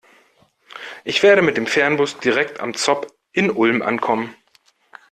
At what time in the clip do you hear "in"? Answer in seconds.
3.33-3.51